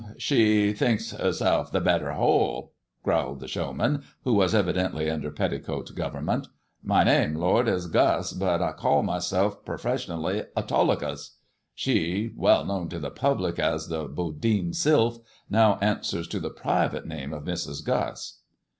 [0.17, 6.25] She thinks *erself the better whole," growled the showman, who was evidently under petticoat govern
[6.25, 6.47] ment.
[6.81, 11.37] "My name, lord, is Guss; but I call myself per fessionally Autolycus.
[11.75, 15.19] She, well known to the public, as the Boundin* Sylph,
[15.51, 17.85] now answers to the private name of Mrs.
[17.85, 18.39] Guss."